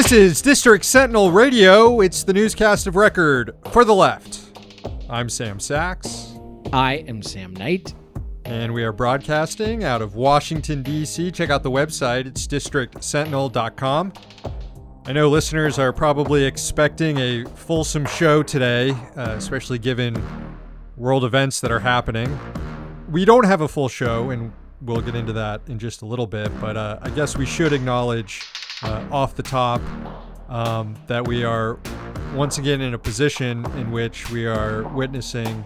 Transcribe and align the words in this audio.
This 0.00 0.12
is 0.12 0.40
District 0.40 0.82
Sentinel 0.82 1.30
Radio. 1.30 2.00
It's 2.00 2.22
the 2.22 2.32
newscast 2.32 2.86
of 2.86 2.96
record 2.96 3.54
for 3.70 3.84
the 3.84 3.94
left. 3.94 4.40
I'm 5.10 5.28
Sam 5.28 5.60
Sachs, 5.60 6.32
I 6.72 7.04
am 7.06 7.22
Sam 7.22 7.52
Knight. 7.52 7.92
and 8.46 8.72
we 8.72 8.82
are 8.82 8.92
broadcasting 8.92 9.84
out 9.84 10.00
of 10.00 10.14
Washington, 10.14 10.82
D.C. 10.82 11.30
Check 11.32 11.50
out 11.50 11.62
the 11.62 11.70
website, 11.70 12.24
it's 12.24 12.46
districtsentinel.com. 12.46 14.14
I 15.04 15.12
know 15.12 15.28
listeners 15.28 15.78
are 15.78 15.92
probably 15.92 16.44
expecting 16.44 17.18
a 17.18 17.44
fulsome 17.54 18.06
show 18.06 18.42
today, 18.42 18.92
uh, 19.18 19.34
especially 19.36 19.78
given 19.78 20.16
world 20.96 21.24
events 21.24 21.60
that 21.60 21.70
are 21.70 21.80
happening. 21.80 22.40
We 23.10 23.26
don't 23.26 23.44
have 23.44 23.60
a 23.60 23.68
full 23.68 23.90
show, 23.90 24.30
and 24.30 24.50
we'll 24.80 25.02
get 25.02 25.14
into 25.14 25.34
that 25.34 25.60
in 25.66 25.78
just 25.78 26.00
a 26.00 26.06
little 26.06 26.26
bit, 26.26 26.50
but 26.58 26.78
uh, 26.78 27.00
I 27.02 27.10
guess 27.10 27.36
we 27.36 27.44
should 27.44 27.74
acknowledge 27.74 28.40
uh, 28.82 29.06
off 29.10 29.34
the 29.34 29.42
top 29.42 29.80
um, 30.48 30.96
that 31.06 31.26
we 31.26 31.44
are 31.44 31.78
once 32.34 32.58
again 32.58 32.80
in 32.80 32.94
a 32.94 32.98
position 32.98 33.64
in 33.76 33.90
which 33.90 34.30
we 34.30 34.46
are 34.46 34.82
witnessing 34.88 35.64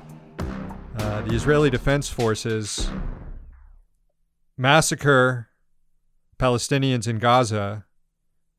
uh, 0.98 1.22
the 1.22 1.34
Israeli 1.34 1.70
Defense 1.70 2.08
Forces 2.08 2.90
massacre 4.56 5.48
Palestinians 6.38 7.06
in 7.06 7.18
Gaza 7.18 7.84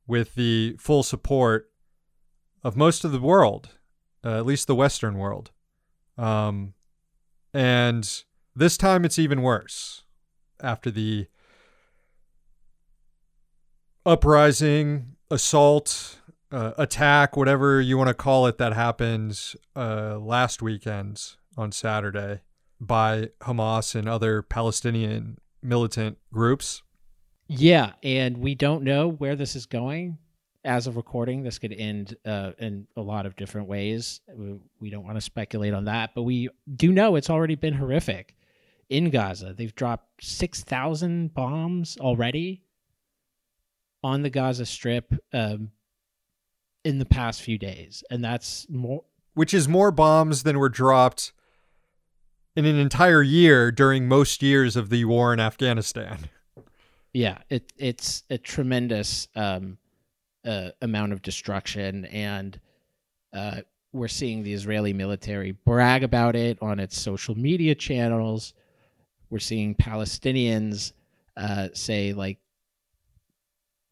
with 0.08 0.36
the 0.36 0.76
full 0.80 1.04
support 1.04 1.70
of 2.64 2.76
most 2.76 3.04
of 3.04 3.12
the 3.12 3.20
world, 3.20 3.70
uh, 4.24 4.38
at 4.38 4.46
least 4.46 4.68
the 4.68 4.76
Western 4.76 5.18
world. 5.18 5.52
Um, 6.18 6.74
and 7.54 8.24
this 8.56 8.78
time 8.78 9.06
it's 9.06 9.20
even 9.20 9.42
worse 9.42 10.04
after 10.62 10.90
the 10.90 11.28
uprising, 14.06 15.16
assault, 15.32 16.20
uh, 16.52 16.72
attack, 16.78 17.36
whatever 17.36 17.82
you 17.82 17.98
want 17.98 18.08
to 18.08 18.14
call 18.14 18.48
it, 18.48 18.58
that 18.58 18.74
happened 18.74 19.40
uh, 19.76 20.18
last 20.20 20.62
weekend 20.62 21.22
on 21.58 21.72
Saturday 21.72 22.42
by 22.80 23.30
Hamas 23.42 23.96
and 23.96 24.08
other 24.08 24.42
Palestinian 24.42 25.38
militant 25.62 26.18
groups. 26.32 26.84
Yeah, 27.48 27.94
and 28.04 28.38
we 28.38 28.56
don't 28.56 28.84
know 28.84 29.10
where 29.10 29.36
this 29.36 29.56
is 29.56 29.66
going. 29.66 30.18
As 30.64 30.88
of 30.88 30.98
recording, 30.98 31.44
this 31.44 31.60
could 31.60 31.74
end 31.74 32.16
uh, 32.26 32.52
in 32.58 32.88
a 32.96 33.02
lot 33.02 33.28
of 33.28 33.36
different 33.36 33.68
ways. 33.68 34.20
We 34.80 34.90
don't 34.90 35.04
want 35.04 35.18
to 35.18 35.22
speculate 35.22 35.74
on 35.74 35.86
that, 35.86 36.12
but 36.16 36.24
we 36.24 36.50
do 36.76 36.92
know 36.92 37.16
it's 37.16 37.30
already 37.30 37.56
been 37.56 37.74
horrific 37.74 38.36
in 38.90 39.12
Gaza. 39.12 39.54
They've 39.54 39.76
dropped 39.76 40.24
6,000 40.24 41.34
bombs 41.36 41.98
already 42.00 42.65
on 44.06 44.22
the 44.22 44.30
Gaza 44.30 44.68
Strip 44.68 45.12
um, 45.34 45.72
in 46.84 47.00
the 47.00 47.06
past 47.06 47.42
few 47.42 47.58
days. 47.58 48.04
And 48.12 48.24
that's 48.24 48.68
more, 48.70 49.04
which 49.34 49.52
is 49.52 49.68
more 49.68 49.90
bombs 49.90 50.44
than 50.44 50.60
were 50.60 50.70
dropped 50.70 51.34
in 52.56 52.66
an 52.66 52.76
entire 52.76 53.24
year 53.24 53.72
during 53.72 54.08
most 54.08 54.44
years 54.44 54.76
of 54.76 54.92
the 54.92 55.06
war 55.06 55.34
in 55.34 55.40
Afghanistan. 55.40 56.30
yeah 57.14 57.38
it 57.50 57.74
it's 57.78 58.24
a 58.30 58.38
tremendous 58.38 59.28
um 59.36 59.78
uh, 60.46 60.70
amount 60.82 61.12
of 61.12 61.22
destruction 61.24 62.06
and 62.06 62.60
uh 63.34 63.62
we're 63.92 64.08
seeing 64.08 64.44
the 64.44 64.54
Israeli 64.54 64.94
military 64.94 65.52
brag 65.66 66.04
about 66.04 66.36
it 66.36 66.58
on 66.62 66.80
its 66.80 67.00
social 67.00 67.36
media 67.36 67.74
channels 67.74 68.54
we're 69.32 69.40
seeing 69.40 69.74
Palestinians 69.74 70.94
uh 71.38 71.70
say 71.74 72.14
like 72.14 72.38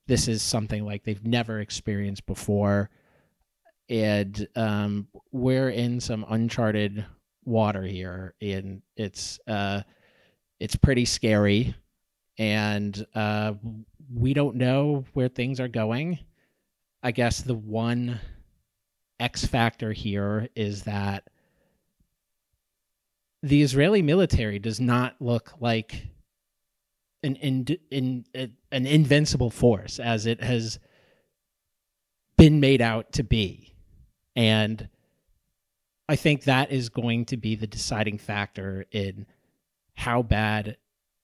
this 0.07 0.27
is 0.27 0.41
something 0.41 0.85
like 0.85 1.03
they've 1.03 1.25
never 1.25 1.59
experienced 1.59 2.25
before 2.25 2.89
and 3.89 4.47
um 4.55 5.07
we're 5.31 5.69
in 5.69 5.99
some 5.99 6.25
uncharted 6.29 7.05
water 7.45 7.83
here 7.83 8.33
and 8.41 8.81
it's 8.95 9.39
uh 9.47 9.81
it's 10.59 10.75
pretty 10.75 11.05
scary 11.05 11.75
and 12.37 13.05
uh, 13.15 13.53
we 14.13 14.33
don't 14.33 14.55
know 14.55 15.05
where 15.13 15.27
things 15.27 15.59
are 15.59 15.67
going. 15.67 16.19
I 17.01 17.11
guess 17.11 17.41
the 17.41 17.53
one 17.55 18.19
X 19.19 19.45
factor 19.45 19.91
here 19.91 20.49
is 20.55 20.83
that 20.83 21.27
the 23.41 23.61
Israeli 23.61 24.01
military 24.01 24.57
does 24.57 24.79
not 24.79 25.15
look 25.19 25.53
like 25.59 26.07
an 27.23 27.35
in, 27.37 27.65
in, 27.89 28.25
an 28.71 28.85
invincible 28.85 29.49
force 29.49 29.99
as 29.99 30.25
it 30.25 30.41
has 30.41 30.79
been 32.37 32.59
made 32.59 32.81
out 32.81 33.11
to 33.13 33.23
be, 33.23 33.75
and 34.35 34.89
I 36.09 36.15
think 36.15 36.43
that 36.43 36.71
is 36.71 36.89
going 36.89 37.25
to 37.25 37.37
be 37.37 37.55
the 37.55 37.67
deciding 37.67 38.17
factor 38.17 38.85
in 38.91 39.25
how 39.95 40.21
bad 40.21 40.77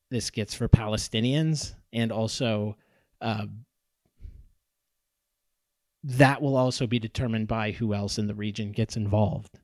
this 0.09 0.29
gets 0.29 0.53
for 0.53 0.67
Palestinians, 0.67 1.73
and 1.91 2.11
also 2.11 2.77
um, 3.21 3.65
that 6.03 6.41
will 6.41 6.55
also 6.55 6.87
be 6.87 6.99
determined 6.99 7.47
by 7.47 7.71
who 7.71 7.93
else 7.93 8.17
in 8.17 8.27
the 8.27 8.33
region 8.33 8.71
gets 8.71 8.95
involved, 8.95 9.59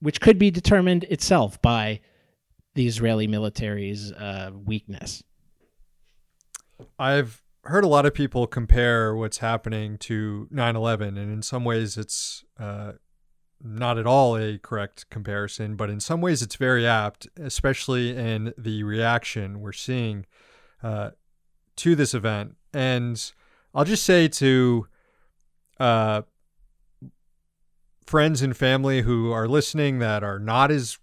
which 0.00 0.20
could 0.20 0.38
be 0.38 0.50
determined 0.50 1.04
itself 1.04 1.60
by 1.60 2.00
the 2.74 2.86
Israeli 2.86 3.26
military's 3.26 4.12
uh, 4.12 4.50
weakness. 4.54 5.22
I've 6.98 7.42
heard 7.64 7.84
a 7.84 7.88
lot 7.88 8.06
of 8.06 8.14
people 8.14 8.46
compare 8.46 9.14
what's 9.14 9.38
happening 9.38 9.98
to 9.98 10.48
9 10.50 10.76
11, 10.76 11.18
and 11.18 11.32
in 11.32 11.42
some 11.42 11.64
ways 11.64 11.98
it's 11.98 12.44
uh, 12.58 12.92
not 13.62 13.98
at 13.98 14.06
all 14.06 14.36
a 14.36 14.58
correct 14.58 15.08
comparison, 15.10 15.76
but 15.76 15.90
in 15.90 16.00
some 16.00 16.20
ways 16.20 16.42
it's 16.42 16.56
very 16.56 16.86
apt, 16.86 17.28
especially 17.36 18.16
in 18.16 18.54
the 18.56 18.82
reaction 18.82 19.60
we're 19.60 19.72
seeing 19.72 20.24
uh, 20.82 21.10
to 21.76 21.94
this 21.94 22.14
event. 22.14 22.56
And 22.72 23.32
I'll 23.74 23.84
just 23.84 24.04
say 24.04 24.28
to 24.28 24.86
uh, 25.78 26.22
friends 28.06 28.42
and 28.42 28.56
family 28.56 29.02
who 29.02 29.30
are 29.32 29.46
listening 29.46 29.98
that 29.98 30.24
are 30.24 30.38
not 30.38 30.70
as, 30.70 30.98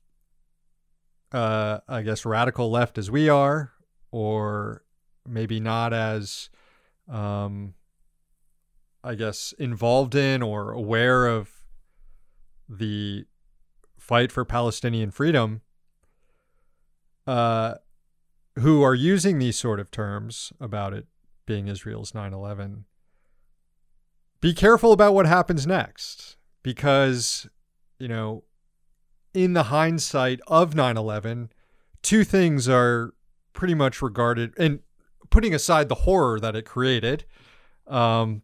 uh, 1.32 1.80
I 1.88 2.02
guess, 2.02 2.26
radical 2.26 2.70
left 2.72 2.98
as 2.98 3.12
we 3.12 3.30
are, 3.30 3.74
or 4.12 4.84
maybe 5.26 5.60
not 5.60 5.94
as, 5.94 6.50
um, 7.10 7.74
I 9.04 9.16
guess, 9.16 9.54
involved 9.60 10.16
in 10.16 10.42
or 10.42 10.72
aware 10.72 11.28
of 11.28 11.50
the 12.70 13.26
fight 13.98 14.32
for 14.32 14.46
Palestinian 14.46 15.12
freedom, 15.12 15.62
uh, 17.26 17.76
who 18.60 18.82
are 18.82 18.96
using 18.96 19.40
these 19.40 19.58
sort 19.58 19.80
of 19.80 19.92
terms 19.92 20.54
about 20.60 20.94
it 20.94 21.06
being 21.46 21.68
Israel's 21.68 22.14
9 22.14 22.34
11, 22.34 22.86
be 24.40 24.54
careful 24.54 24.92
about 24.92 25.14
what 25.14 25.26
happens 25.26 25.66
next. 25.66 26.38
Because, 26.64 27.48
you 27.98 28.08
know, 28.08 28.44
in 29.38 29.53
the 29.53 29.66
hindsight 29.66 30.40
of 30.48 30.74
9 30.74 30.98
11, 30.98 31.52
two 32.02 32.24
things 32.24 32.68
are 32.68 33.14
pretty 33.53 33.75
much 33.75 34.01
regarded, 34.01 34.51
and 34.57 34.80
putting 35.30 35.54
aside 35.54 35.89
the 35.89 35.95
horror 35.95 36.39
that 36.39 36.56
it 36.56 36.66
created, 36.66 37.24
um, 37.86 38.42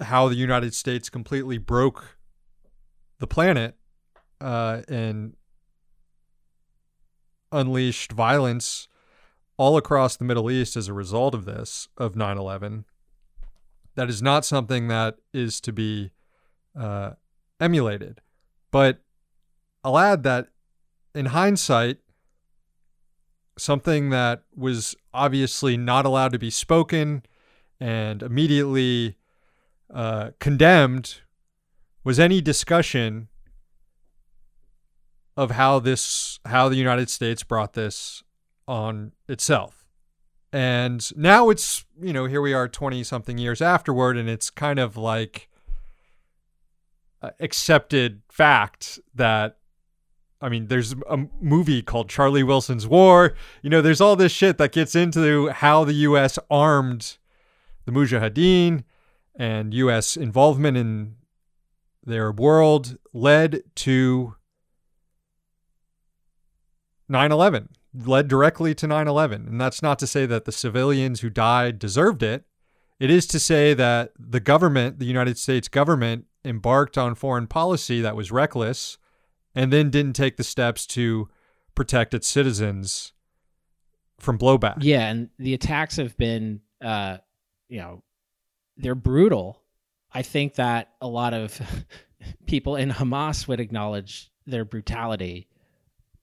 how 0.00 0.30
the 0.30 0.34
United 0.34 0.72
States 0.72 1.10
completely 1.10 1.58
broke 1.58 2.16
the 3.18 3.26
planet 3.26 3.76
uh, 4.40 4.80
and 4.88 5.34
unleashed 7.52 8.12
violence 8.12 8.88
all 9.58 9.76
across 9.76 10.16
the 10.16 10.24
Middle 10.24 10.50
East 10.50 10.74
as 10.74 10.88
a 10.88 10.94
result 10.94 11.34
of 11.34 11.44
this, 11.44 11.88
of 11.98 12.16
9 12.16 12.38
11. 12.38 12.86
That 13.94 14.08
is 14.08 14.22
not 14.22 14.46
something 14.46 14.88
that 14.88 15.18
is 15.34 15.60
to 15.60 15.70
be 15.70 16.12
uh, 16.74 17.10
emulated. 17.60 18.22
But 18.70 19.02
I'll 19.86 20.00
add 20.00 20.24
that 20.24 20.48
in 21.14 21.26
hindsight, 21.26 21.98
something 23.56 24.10
that 24.10 24.42
was 24.56 24.96
obviously 25.14 25.76
not 25.76 26.04
allowed 26.04 26.32
to 26.32 26.40
be 26.40 26.50
spoken 26.50 27.22
and 27.78 28.20
immediately 28.20 29.16
uh, 29.94 30.30
condemned 30.40 31.20
was 32.02 32.18
any 32.18 32.40
discussion 32.40 33.28
of 35.36 35.52
how 35.52 35.78
this 35.78 36.40
how 36.46 36.68
the 36.68 36.74
United 36.74 37.08
States 37.08 37.44
brought 37.44 37.74
this 37.74 38.24
on 38.66 39.12
itself. 39.28 39.86
And 40.52 41.16
now 41.16 41.48
it's, 41.48 41.84
you 42.02 42.12
know, 42.12 42.24
here 42.24 42.40
we 42.40 42.52
are 42.52 42.66
20 42.66 43.04
something 43.04 43.38
years 43.38 43.62
afterward 43.62 44.16
and 44.16 44.28
it's 44.28 44.50
kind 44.50 44.80
of 44.80 44.96
like 44.96 45.48
uh, 47.22 47.30
accepted 47.38 48.22
fact 48.28 48.98
that 49.14 49.58
I 50.40 50.48
mean, 50.48 50.66
there's 50.66 50.94
a 51.08 51.26
movie 51.40 51.82
called 51.82 52.10
Charlie 52.10 52.42
Wilson's 52.42 52.86
War. 52.86 53.34
You 53.62 53.70
know, 53.70 53.80
there's 53.80 54.00
all 54.00 54.16
this 54.16 54.32
shit 54.32 54.58
that 54.58 54.72
gets 54.72 54.94
into 54.94 55.48
how 55.48 55.84
the 55.84 55.94
U.S. 55.94 56.38
armed 56.50 57.16
the 57.86 57.92
Mujahideen 57.92 58.84
and 59.34 59.72
U.S. 59.72 60.16
involvement 60.16 60.76
in 60.76 61.14
the 62.04 62.16
Arab 62.16 62.38
world 62.38 62.98
led 63.12 63.62
to 63.76 64.34
9 67.08 67.32
11, 67.32 67.68
led 68.04 68.28
directly 68.28 68.74
to 68.74 68.86
9 68.86 69.08
11. 69.08 69.46
And 69.48 69.60
that's 69.60 69.82
not 69.82 69.98
to 70.00 70.06
say 70.06 70.26
that 70.26 70.44
the 70.44 70.52
civilians 70.52 71.20
who 71.20 71.30
died 71.30 71.78
deserved 71.78 72.22
it. 72.22 72.44
It 72.98 73.10
is 73.10 73.26
to 73.28 73.38
say 73.38 73.74
that 73.74 74.12
the 74.18 74.40
government, 74.40 74.98
the 74.98 75.04
United 75.06 75.38
States 75.38 75.68
government, 75.68 76.26
embarked 76.44 76.96
on 76.96 77.14
foreign 77.14 77.46
policy 77.46 78.00
that 78.00 78.16
was 78.16 78.30
reckless 78.30 78.98
and 79.56 79.72
then 79.72 79.90
didn't 79.90 80.12
take 80.12 80.36
the 80.36 80.44
steps 80.44 80.86
to 80.86 81.28
protect 81.74 82.14
its 82.14 82.28
citizens 82.28 83.12
from 84.20 84.38
blowback. 84.38 84.76
Yeah, 84.80 85.08
and 85.08 85.30
the 85.38 85.54
attacks 85.54 85.96
have 85.96 86.16
been, 86.16 86.60
uh, 86.80 87.18
you 87.68 87.78
know, 87.78 88.02
they're 88.76 88.94
brutal. 88.94 89.62
I 90.12 90.22
think 90.22 90.54
that 90.56 90.90
a 91.00 91.08
lot 91.08 91.34
of 91.34 91.60
people 92.46 92.76
in 92.76 92.90
Hamas 92.90 93.48
would 93.48 93.58
acknowledge 93.58 94.30
their 94.46 94.64
brutality. 94.64 95.48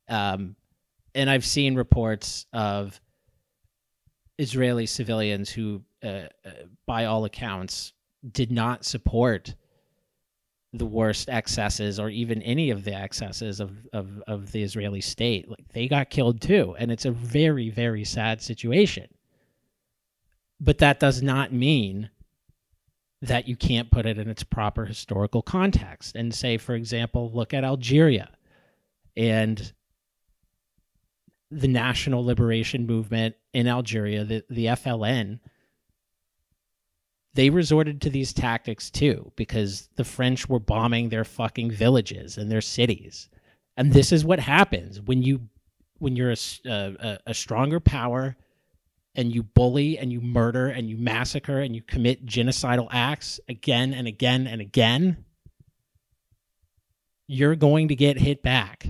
Um, 0.08 0.56
and 1.16 1.30
I've 1.30 1.46
seen 1.46 1.76
reports 1.76 2.46
of 2.54 3.02
Israeli 4.38 4.86
civilians 4.86 5.50
who, 5.50 5.82
uh, 6.04 6.08
uh, 6.46 6.52
by 6.86 7.06
all 7.06 7.26
accounts, 7.26 7.94
did 8.32 8.52
not 8.52 8.86
support 8.86 9.56
the 10.74 10.86
worst 10.86 11.30
excesses 11.30 12.00
or 12.00 12.10
even 12.10 12.42
any 12.42 12.72
of 12.72 12.84
the 12.84 12.94
excesses 12.94 13.60
of, 13.60 13.72
of, 13.94 14.22
of 14.26 14.52
the 14.52 14.64
Israeli 14.64 15.02
state. 15.02 15.48
Like 15.48 15.68
they 15.72 15.88
got 15.88 16.10
killed 16.10 16.42
too. 16.42 16.76
And 16.80 16.92
it's 16.92 17.06
a 17.06 17.12
very, 17.12 17.70
very 17.70 18.04
sad 18.04 18.42
situation. 18.42 19.08
But 20.60 20.80
that 20.80 21.00
does 21.00 21.22
not 21.22 21.54
mean 21.54 22.10
that 23.22 23.48
you 23.48 23.56
can't 23.56 23.92
put 23.92 24.06
it 24.06 24.18
in 24.18 24.30
its 24.30 24.44
proper 24.44 24.86
historical 24.86 25.42
context 25.42 26.16
and 26.16 26.34
say, 26.34 26.58
for 26.58 26.74
example, 26.74 27.32
look 27.32 27.54
at 27.54 27.64
Algeria 27.64 28.30
and 29.16 29.74
the 31.52 31.68
national 31.68 32.26
liberation 32.26 32.88
movement 32.88 33.36
in 33.54 33.68
Algeria, 33.68 34.24
the, 34.24 34.44
the 34.50 34.66
FLN 34.66 35.40
they 37.36 37.50
resorted 37.50 38.02
to 38.02 38.10
these 38.10 38.34
tactics 38.34 38.90
too 38.90 39.32
because 39.36 39.90
the 39.96 40.04
French 40.04 40.48
were 40.48 40.60
bombing 40.60 41.10
their 41.10 41.24
fucking 41.24 41.72
villages 41.72 42.38
and 42.38 42.52
their 42.52 42.62
cities. 42.62 43.30
And 43.76 43.92
this 43.92 44.12
is 44.12 44.24
what 44.24 44.40
happens 44.40 45.02
when 45.02 45.24
you 45.24 45.42
when 45.98 46.16
you're 46.16 46.32
a, 46.32 46.38
a, 46.66 47.18
a 47.28 47.34
stronger 47.34 47.80
power 47.80 48.36
and 49.16 49.34
you 49.34 49.42
bully 49.44 49.98
and 49.98 50.12
you 50.12 50.20
murder 50.20 50.68
and 50.68 50.90
you 50.90 50.98
massacre 50.98 51.60
and 51.60 51.76
you 51.76 51.82
commit 51.82 52.26
genocidal 52.26 52.88
acts 52.92 53.40
again 53.48 53.94
and 53.94 54.08
again 54.08 54.48
and 54.48 54.60
again, 54.60 55.24
you're 57.28 57.56
going 57.56 57.88
to 57.88 57.96
get 57.96 58.18
hit 58.20 58.44
back. 58.44 58.88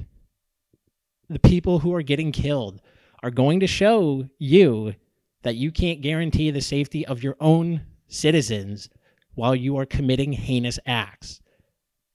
The 1.29 1.39
people 1.39 1.79
who 1.79 1.93
are 1.93 2.01
getting 2.01 2.31
killed 2.31 2.81
are 3.21 3.31
going 3.31 3.59
to 3.59 3.67
show 3.67 4.27
you 4.39 4.95
that 5.43 5.55
you 5.55 5.71
can't 5.71 6.01
guarantee 6.01 6.51
the 6.51 6.61
safety 6.61 7.05
of 7.05 7.21
your 7.21 7.35
own 7.39 7.81
citizens 8.13 8.89
while 9.35 9.55
you 9.55 9.77
are 9.77 9.85
committing 9.85 10.33
heinous 10.33 10.79
acts. 10.85 11.41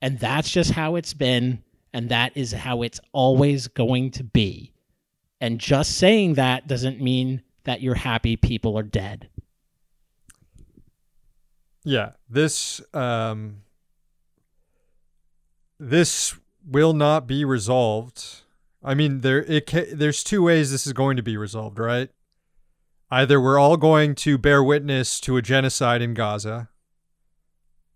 And 0.00 0.18
that's 0.18 0.50
just 0.50 0.70
how 0.70 0.96
it's 0.96 1.14
been, 1.14 1.62
and 1.92 2.08
that 2.10 2.36
is 2.36 2.52
how 2.52 2.82
it's 2.82 3.00
always 3.12 3.66
going 3.68 4.12
to 4.12 4.24
be. 4.24 4.72
And 5.40 5.58
just 5.58 5.98
saying 5.98 6.34
that 6.34 6.66
doesn't 6.66 7.00
mean 7.00 7.42
that 7.64 7.80
you're 7.80 7.94
happy 7.94 8.36
people 8.36 8.78
are 8.78 8.82
dead. 8.82 9.28
Yeah, 11.84 12.12
this 12.28 12.80
um 12.92 13.62
this 15.78 16.34
will 16.66 16.92
not 16.92 17.26
be 17.26 17.44
resolved. 17.44 18.42
I 18.82 18.94
mean, 18.94 19.20
there 19.20 19.42
it 19.44 19.66
ca- 19.66 19.94
there's 19.94 20.22
two 20.22 20.42
ways 20.42 20.70
this 20.70 20.86
is 20.86 20.92
going 20.92 21.16
to 21.16 21.22
be 21.22 21.36
resolved, 21.36 21.78
right? 21.78 22.10
Either 23.10 23.40
we're 23.40 23.58
all 23.58 23.76
going 23.76 24.14
to 24.14 24.36
bear 24.36 24.62
witness 24.62 25.18
to 25.20 25.36
a 25.36 25.42
genocide 25.42 26.02
in 26.02 26.14
Gaza 26.14 26.68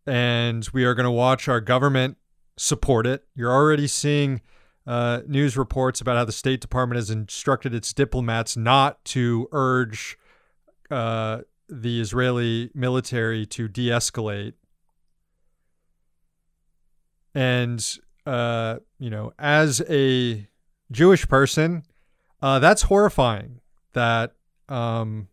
and 0.06 0.69
we 0.73 0.85
are 0.85 0.94
going 0.94 1.05
to 1.05 1.11
watch 1.11 1.49
our 1.49 1.61
government 1.61 2.17
support 2.56 3.06
it. 3.06 3.25
You're 3.35 3.53
already 3.53 3.87
seeing 3.87 4.41
uh, 4.87 5.20
news 5.26 5.56
reports 5.56 6.00
about 6.00 6.17
how 6.17 6.25
the 6.25 6.32
State 6.32 6.61
Department 6.61 6.97
has 6.97 7.11
instructed 7.11 7.75
its 7.75 7.93
diplomats 7.93 8.56
not 8.56 9.05
to 9.06 9.49
urge 9.53 10.19
uh, 10.91 11.41
the 11.69 12.00
Israeli 12.00 12.70
military 12.75 13.47
to 13.47 13.69
de 13.69 13.88
escalate. 13.88 14.55
And, 17.35 17.99
uh, 18.26 18.79
you 18.99 19.09
know, 19.09 19.32
as 19.38 19.81
a 19.88 20.49
Jewish 20.91 21.26
person, 21.29 21.85
uh, 22.43 22.59
that's 22.59 22.82
horrifying 22.82 23.61
that 23.93 24.35
um, 24.72 25.28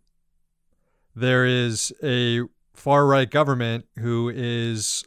there 1.15 1.45
is 1.45 1.93
a 2.03 2.41
far 2.73 3.05
right 3.07 3.29
government 3.29 3.85
who 3.97 4.29
is 4.29 5.03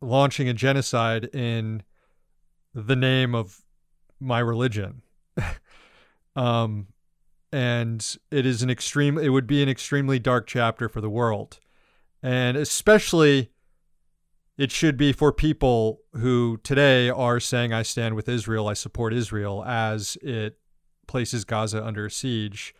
launching 0.00 0.48
a 0.48 0.54
genocide 0.54 1.24
in 1.26 1.82
the 2.74 2.96
name 2.96 3.34
of 3.34 3.62
my 4.20 4.40
religion. 4.40 5.02
um, 6.36 6.88
and 7.52 8.16
it 8.30 8.44
is 8.44 8.62
an 8.62 8.70
extreme, 8.70 9.16
it 9.16 9.30
would 9.30 9.46
be 9.46 9.62
an 9.62 9.68
extremely 9.68 10.18
dark 10.18 10.46
chapter 10.46 10.88
for 10.88 11.00
the 11.00 11.10
world. 11.10 11.60
And 12.22 12.56
especially, 12.56 13.50
it 14.56 14.72
should 14.72 14.96
be 14.96 15.12
for 15.12 15.32
people 15.32 16.00
who 16.14 16.58
today 16.64 17.08
are 17.08 17.38
saying, 17.38 17.72
I 17.72 17.82
stand 17.82 18.16
with 18.16 18.28
Israel, 18.28 18.66
I 18.66 18.74
support 18.74 19.14
Israel, 19.14 19.64
as 19.64 20.18
it 20.20 20.58
places 21.06 21.44
Gaza 21.44 21.84
under 21.84 22.08
siege 22.10 22.74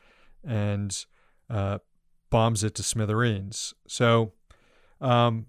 and 0.44 1.04
uh, 1.50 1.78
bombs 2.30 2.64
it 2.64 2.74
to 2.76 2.82
smithereens. 2.82 3.74
So 3.86 4.32
um, 5.00 5.46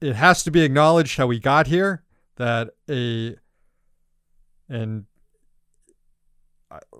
it 0.00 0.16
has 0.16 0.42
to 0.44 0.50
be 0.50 0.62
acknowledged 0.62 1.16
how 1.16 1.26
we 1.26 1.38
got 1.38 1.66
here 1.66 2.04
that 2.36 2.70
a 2.88 3.36
and 4.68 5.04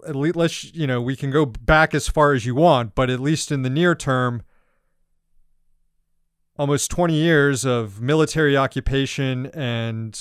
at 0.06 0.16
least 0.16 0.36
let's 0.36 0.74
you 0.74 0.86
know 0.86 1.00
we 1.00 1.16
can 1.16 1.30
go 1.30 1.46
back 1.46 1.94
as 1.94 2.08
far 2.08 2.32
as 2.32 2.44
you 2.44 2.54
want, 2.54 2.94
but 2.94 3.10
at 3.10 3.20
least 3.20 3.50
in 3.52 3.62
the 3.62 3.70
near 3.70 3.94
term. 3.94 4.42
Almost 6.58 6.90
20 6.90 7.14
years 7.14 7.64
of 7.64 8.02
military 8.02 8.54
occupation 8.54 9.46
and 9.54 10.20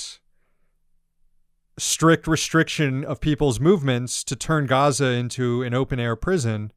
strict 1.80 2.26
restriction 2.26 3.04
of 3.04 3.20
people's 3.20 3.58
movements 3.58 4.22
to 4.24 4.36
turn 4.36 4.66
Gaza 4.66 5.06
into 5.06 5.62
an 5.62 5.74
open 5.74 5.98
air 5.98 6.14
prison, 6.14 6.72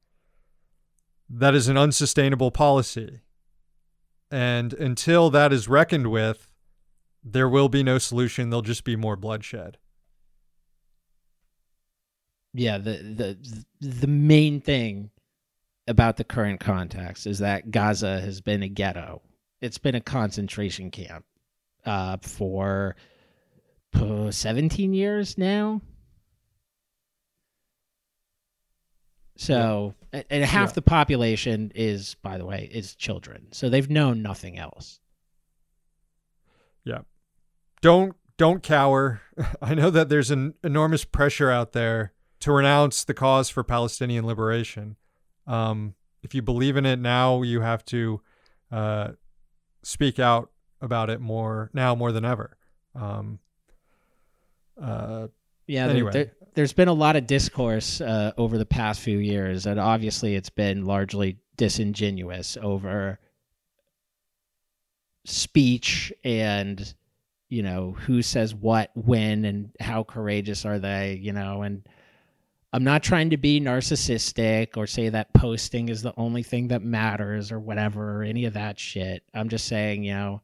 that 1.30 1.54
is 1.54 1.68
an 1.68 1.78
unsustainable 1.78 2.52
policy. 2.52 3.22
And 4.32 4.74
until 4.74 5.30
that 5.30 5.54
is 5.54 5.68
reckoned 5.68 6.08
with, 6.08 6.50
there 7.24 7.50
will 7.50 7.70
be 7.70 7.84
no 7.84 7.98
solution. 7.98 8.50
There'll 8.50 8.62
just 8.62 8.84
be 8.84 8.96
more 8.96 9.16
bloodshed. 9.16 9.78
Yeah, 12.54 12.78
the 12.78 13.38
the 13.82 13.88
the 13.88 14.08
main 14.08 14.62
thing 14.62 15.10
about 15.88 16.18
the 16.18 16.24
current 16.24 16.60
context 16.60 17.28
is 17.28 17.40
that 17.40 17.72
Gaza 17.72 18.22
has 18.22 18.42
been 18.42 18.64
a 18.64 18.68
ghetto. 18.68 19.22
It's 19.62 19.78
been 19.78 19.96
a 19.96 20.02
concentration 20.02 20.92
camp 20.92 21.26
uh, 21.86 22.18
for 22.22 22.96
17 23.94 24.94
years 24.94 25.38
now. 25.38 25.82
So, 29.36 29.94
yeah. 30.14 30.24
and 30.30 30.44
half 30.44 30.70
yeah. 30.70 30.74
the 30.74 30.82
population 30.82 31.72
is, 31.76 32.16
by 32.22 32.38
the 32.38 32.46
way, 32.46 32.70
is 32.72 32.96
children. 32.96 33.48
So 33.52 33.70
they've 33.70 33.90
known 33.90 34.22
nothing 34.22 34.58
else. 34.58 35.00
Yeah. 36.84 37.00
Don't 37.82 38.16
don't 38.38 38.64
cower. 38.64 39.22
I 39.62 39.74
know 39.74 39.90
that 39.90 40.10
there's 40.10 40.32
an 40.32 40.56
enormous 40.64 41.06
pressure 41.06 41.50
out 41.50 41.74
there 41.74 42.14
to 42.42 42.52
renounce 42.52 43.04
the 43.04 43.14
cause 43.14 43.50
for 43.50 43.64
Palestinian 43.64 44.26
liberation. 44.26 44.98
Um, 45.48 45.96
if 46.22 46.34
you 46.34 46.42
believe 46.42 46.78
in 46.78 46.86
it 46.86 47.00
now, 47.00 47.42
you 47.42 47.62
have 47.62 47.84
to 47.86 48.22
uh, 48.72 49.12
speak 49.82 50.20
out 50.20 50.52
about 50.82 51.10
it 51.10 51.22
more 51.22 51.70
now 51.74 51.96
more 51.96 52.12
than 52.12 52.26
ever. 52.26 52.58
Um, 52.96 53.40
uh, 54.82 55.28
yeah. 55.68 55.88
Anyway. 55.88 56.12
There, 56.12 56.32
there, 56.54 56.64
has 56.64 56.74
been 56.74 56.88
a 56.88 56.94
lot 56.94 57.16
of 57.16 57.28
discourse 57.28 58.02
uh, 58.02 58.34
over 58.38 58.58
the 58.58 58.66
past 58.66 59.02
few 59.02 59.18
years, 59.18 59.66
and 59.66 59.80
obviously 59.80 60.36
it's 60.36 60.50
been 60.50 60.86
largely 60.86 61.38
disingenuous 61.58 62.58
over 62.62 63.20
speech 65.26 66.12
and 66.24 66.94
you 67.48 67.64
know 67.64 67.92
who 67.92 68.22
says 68.22 68.54
what 68.54 68.92
when 68.96 69.46
and 69.46 69.70
how 69.80 70.04
courageous 70.04 70.66
are 70.66 70.80
they 70.80 71.18
you 71.22 71.32
know 71.32 71.62
and 71.62 71.88
I'm 72.74 72.84
not 72.84 73.04
trying 73.04 73.30
to 73.30 73.38
be 73.38 73.62
narcissistic 73.62 74.78
or 74.78 74.88
say 74.88 75.08
that 75.10 75.32
posting 75.34 75.90
is 75.90 76.02
the 76.02 76.14
only 76.18 76.42
thing 76.42 76.70
that 76.70 76.82
matters 76.82 77.52
or 77.52 77.60
whatever 77.60 78.18
or 78.18 78.24
any 78.24 78.46
of 78.46 78.54
that 78.54 78.80
shit. 78.80 79.22
I'm 79.32 79.48
just 79.48 79.68
saying, 79.68 80.04
you 80.04 80.14
know, 80.14 80.42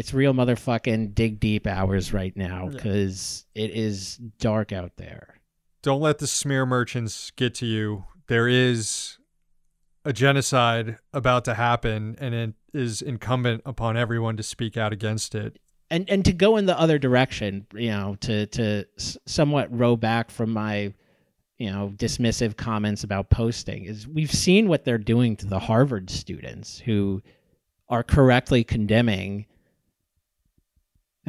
it's 0.00 0.14
real 0.14 0.32
motherfucking 0.32 1.14
dig 1.14 1.38
deep 1.38 1.66
hours 1.66 2.12
right 2.12 2.34
now 2.36 2.64
Yeah. 2.64 2.70
because 2.76 3.44
it 3.54 3.70
is 3.70 4.16
dark 4.38 4.72
out 4.72 4.96
there. 4.96 5.34
Don't 5.82 6.00
let 6.00 6.18
the 6.18 6.26
smear 6.26 6.64
merchants 6.64 7.30
get 7.32 7.54
to 7.56 7.66
you. 7.66 8.04
There 8.26 8.48
is 8.48 9.18
a 10.04 10.12
genocide 10.14 10.96
about 11.12 11.44
to 11.44 11.54
happen, 11.54 12.16
and 12.18 12.34
it 12.34 12.54
is 12.72 13.02
incumbent 13.02 13.60
upon 13.66 13.96
everyone 13.98 14.36
to 14.38 14.42
speak 14.42 14.76
out 14.78 14.92
against 14.92 15.34
it. 15.34 15.58
and 15.90 16.08
and 16.08 16.24
to 16.24 16.32
go 16.32 16.56
in 16.56 16.64
the 16.66 16.78
other 16.78 16.98
direction, 16.98 17.66
you 17.74 17.90
know, 17.90 18.16
to 18.20 18.46
to 18.46 18.86
somewhat 19.26 19.68
row 19.76 19.96
back 19.96 20.30
from 20.30 20.50
my, 20.52 20.94
you 21.58 21.70
know, 21.70 21.92
dismissive 21.96 22.56
comments 22.56 23.02
about 23.04 23.28
posting 23.28 23.84
is 23.84 24.06
we've 24.08 24.32
seen 24.32 24.68
what 24.68 24.84
they're 24.84 24.96
doing 25.14 25.36
to 25.36 25.46
the 25.46 25.58
Harvard 25.58 26.08
students 26.08 26.78
who 26.78 27.20
are 27.88 28.02
correctly 28.04 28.62
condemning 28.64 29.44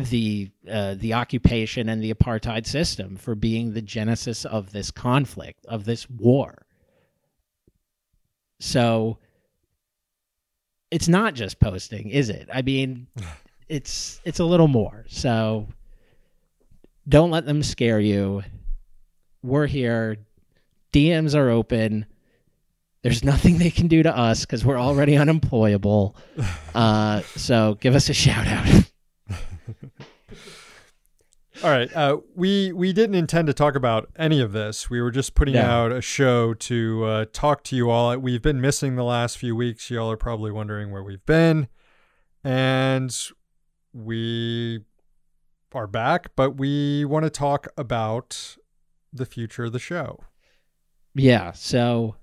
the 0.10 0.50
uh, 0.70 0.96
the 0.96 1.13
occupation 1.13 1.89
and 1.89 2.03
the 2.03 2.13
apartheid 2.13 2.65
system 2.65 3.15
for 3.15 3.36
being 3.36 3.74
the 3.74 3.81
genesis 3.81 4.46
of 4.46 4.72
this 4.72 4.91
conflict 4.91 5.65
of 5.65 5.86
this 5.86 6.10
war. 6.10 6.65
So 8.60 9.17
it's 10.91 11.08
not 11.08 11.34
just 11.34 11.60
posting, 11.60 12.10
is 12.10 12.29
it? 12.29 12.50
I 12.53 12.62
mean, 12.62 13.08
it's 13.70 14.22
it's 14.25 14.39
a 14.39 14.46
little 14.46 14.67
more. 14.67 15.05
So 15.08 15.67
don't 17.08 17.31
let 17.31 17.46
them 17.46 17.63
scare 17.63 18.00
you. 18.00 18.43
We're 19.43 19.67
here. 19.67 20.17
DMs 20.93 21.36
are 21.36 21.50
open. 21.50 22.05
There's 23.01 23.24
nothing 23.24 23.58
they 23.58 23.72
can 23.72 23.88
do 23.88 24.03
to 24.03 24.15
us 24.15 24.41
because 24.41 24.63
we're 24.63 24.79
already 24.79 25.17
unemployable. 25.17 26.15
Uh, 26.74 27.20
so 27.36 27.75
give 27.81 27.96
us 27.96 28.08
a 28.08 28.13
shout 28.13 28.48
out. 28.48 28.90
All 31.63 31.70
right, 31.70 31.96
uh, 31.96 32.18
we 32.34 32.72
we 32.74 32.91
didn't 32.91 33.13
intend 33.13 33.46
to 33.48 33.53
talk 33.53 33.75
about 33.75 34.10
any 34.15 34.41
of 34.41 34.51
this. 34.51 34.89
We 34.89 35.00
were 35.00 35.12
just 35.12 35.36
putting 35.36 35.53
No. 35.53 35.62
out 35.62 35.91
a 35.91 36.01
show 36.01 36.56
to 36.56 37.03
uh, 37.06 37.25
talk 37.34 37.63
to 37.65 37.75
you 37.75 37.91
all. 37.91 38.18
We've 38.18 38.41
been 38.41 38.60
missing 38.60 38.96
the 38.96 39.03
last 39.03 39.38
few 39.38 39.56
weeks. 39.56 39.91
Y'all 39.91 40.10
are 40.10 40.18
probably 40.18 40.50
wondering 40.50 40.89
where 40.89 41.03
we've 41.03 41.24
been, 41.27 41.68
and 42.44 43.15
we 43.94 44.80
are 45.74 45.86
back. 45.86 46.36
But 46.36 46.58
we 46.58 47.06
want 47.06 47.25
to 47.25 47.30
talk 47.30 47.68
about 47.77 48.58
the 49.13 49.27
future 49.27 49.65
of 49.65 49.72
the 49.74 49.80
show. 49.80 50.24
Yeah. 51.13 51.51
So 51.51 52.15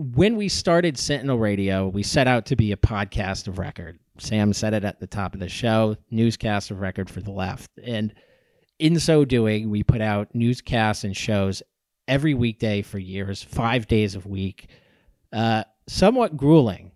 when 0.00 0.36
we 0.36 0.48
started 0.48 0.96
Sentinel 0.96 1.38
Radio, 1.38 1.86
we 1.86 2.02
set 2.02 2.26
out 2.26 2.46
to 2.46 2.56
be 2.56 2.72
a 2.72 2.76
podcast 2.76 3.48
of 3.48 3.58
record. 3.58 3.98
Sam 4.16 4.54
said 4.54 4.72
it 4.72 4.82
at 4.82 4.98
the 4.98 5.06
top 5.06 5.34
of 5.34 5.40
the 5.40 5.48
show 5.48 5.94
newscast 6.10 6.70
of 6.70 6.80
record 6.80 7.10
for 7.10 7.20
the 7.20 7.30
left. 7.30 7.70
And 7.84 8.14
in 8.78 8.98
so 8.98 9.26
doing, 9.26 9.68
we 9.68 9.82
put 9.82 10.00
out 10.00 10.34
newscasts 10.34 11.04
and 11.04 11.14
shows 11.14 11.62
every 12.08 12.32
weekday 12.32 12.80
for 12.80 12.98
years, 12.98 13.42
five 13.42 13.88
days 13.88 14.14
a 14.14 14.20
week. 14.20 14.68
Uh, 15.34 15.64
somewhat 15.86 16.34
grueling. 16.34 16.92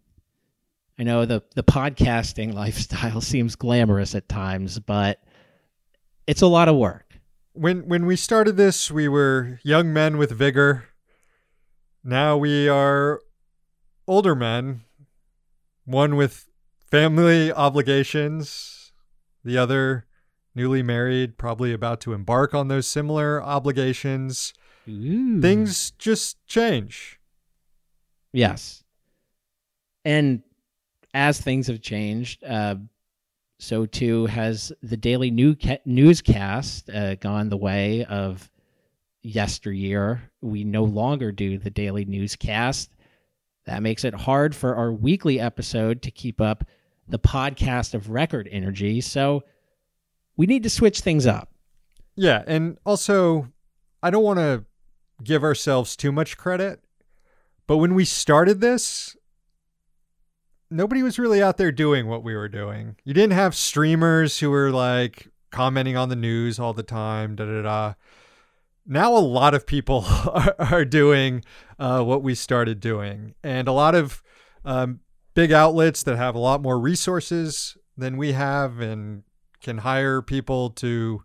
I 0.99 1.03
know 1.03 1.27
the, 1.27 1.43
the 1.55 1.63
podcasting 1.63 2.55
lifestyle 2.55 3.21
seems 3.21 3.55
glamorous 3.55 4.15
at 4.15 4.31
times, 4.31 4.79
but 4.79 5.21
it's 6.27 6.43
a 6.43 6.47
lot 6.47 6.69
of 6.69 6.77
work. 6.77 7.05
When 7.53 7.87
when 7.87 8.07
we 8.07 8.17
started 8.17 8.57
this, 8.57 8.91
we 8.91 9.09
were 9.09 9.61
young 9.63 9.93
men 9.93 10.17
with 10.17 10.33
vigor. 10.33 10.89
Now 12.07 12.37
we 12.37 12.69
are 12.69 13.23
older 14.07 14.35
men, 14.35 14.83
one 15.87 16.17
with 16.17 16.51
family 16.91 17.51
obligations, 17.51 18.93
the 19.43 19.57
other 19.57 20.05
newly 20.55 20.83
married, 20.83 21.39
probably 21.39 21.73
about 21.73 22.03
to 22.03 22.13
embark 22.13 22.53
on 22.53 22.69
those 22.69 22.87
similar 22.87 23.43
obligations. 23.43 24.53
Ooh. 24.87 25.41
Things 25.41 25.93
just 25.93 26.47
change. 26.47 27.19
Yes. 28.35 28.85
And 30.05 30.43
as 31.15 31.41
things 31.41 31.69
have 31.69 31.81
changed, 31.81 32.45
uh, 32.45 32.77
so 33.59 33.87
too 33.87 34.27
has 34.27 34.73
the 34.83 34.99
daily 34.99 35.31
new 35.31 35.57
ca- 35.57 35.81
newscast 35.87 36.91
uh, 36.91 37.15
gone 37.15 37.49
the 37.49 37.57
way 37.57 38.05
of 38.05 38.51
yesteryear. 39.25 40.31
We 40.41 40.63
no 40.63 40.85
longer 40.85 41.33
do 41.33 41.59
the 41.59 41.71
daily 41.71 42.05
newscast. 42.05 42.91
That 43.67 43.83
makes 43.83 44.05
it 44.05 44.15
hard 44.15 44.55
for 44.55 44.77
our 44.77 44.93
weekly 44.93 45.41
episode 45.41 46.03
to 46.03 46.11
keep 46.11 46.41
up 46.41 46.65
the 47.09 47.19
podcast 47.19 47.95
of 47.95 48.11
record 48.11 48.49
energy. 48.53 49.01
So 49.01 49.43
we 50.37 50.47
need 50.47 50.63
to 50.63 50.71
switch 50.71 51.01
things 51.01 51.27
up. 51.27 51.51
Yeah, 52.17 52.43
and 52.47 52.79
also 52.85 53.49
I 54.03 54.11
don't 54.11 54.23
want 54.23 54.39
to 54.39 54.65
give 55.23 55.43
ourselves 55.43 55.97
too 55.97 56.13
much 56.13 56.37
credit, 56.37 56.81
but 57.67 57.79
when 57.79 57.95
we 57.95 58.05
started 58.05 58.61
this, 58.61 59.17
nobody 60.71 61.03
was 61.03 61.19
really 61.19 61.43
out 61.43 61.57
there 61.57 61.73
doing 61.73 62.07
what 62.07 62.23
we 62.23 62.35
were 62.35 62.49
doing. 62.49 62.97
You 63.05 63.15
didn't 63.15 63.33
have 63.33 63.55
streamers 63.55 64.39
who 64.39 64.51
were 64.51 64.71
like 64.71 65.29
commenting 65.51 65.97
on 65.97 66.09
the 66.09 66.17
news 66.17 66.59
all 66.59 66.73
the 66.73 66.83
time, 66.83 67.37
da 67.37 67.47
da 67.47 67.63
da. 67.63 67.95
Now 68.87 69.17
a 69.17 69.19
lot 69.19 69.55
of 69.55 69.67
people 69.67 70.05
are, 70.07 70.55
are 70.59 70.85
doing 70.85 71.45
uh, 71.79 72.03
what 72.03 72.23
we 72.23 72.35
started 72.35 72.81
doing, 72.81 73.35
and 73.43 73.69
a 73.69 73.73
lot 73.73 73.95
of 73.95 74.23
um, 74.65 75.01
big 75.35 75.53
outlets 75.53 76.03
that 76.03 76.17
have 76.17 76.35
a 76.35 76.39
lot 76.39 76.63
more 76.63 76.79
resources 76.79 77.77
than 77.97 78.17
we 78.17 78.33
have 78.33 78.81
and 78.81 79.23
can 79.61 79.79
hire 79.79 80.21
people 80.21 80.71
to 80.71 81.23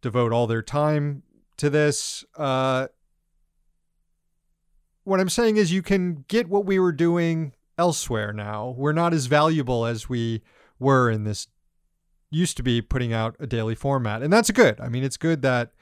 devote 0.00 0.32
all 0.32 0.46
their 0.46 0.62
time 0.62 1.22
to 1.56 1.68
this. 1.68 2.24
Uh, 2.36 2.88
what 5.04 5.20
I'm 5.20 5.28
saying 5.28 5.56
is, 5.56 5.72
you 5.72 5.82
can 5.82 6.24
get 6.28 6.48
what 6.48 6.64
we 6.64 6.78
were 6.78 6.92
doing 6.92 7.54
elsewhere 7.76 8.32
now. 8.32 8.74
We're 8.76 8.92
not 8.92 9.12
as 9.12 9.26
valuable 9.26 9.86
as 9.86 10.08
we 10.08 10.42
were 10.78 11.10
in 11.10 11.24
this 11.24 11.48
used 12.30 12.56
to 12.56 12.62
be 12.62 12.80
putting 12.80 13.12
out 13.12 13.34
a 13.40 13.46
daily 13.46 13.74
format, 13.74 14.22
and 14.22 14.32
that's 14.32 14.50
good. 14.50 14.80
I 14.80 14.88
mean, 14.88 15.02
it's 15.02 15.16
good 15.16 15.42
that 15.42 15.72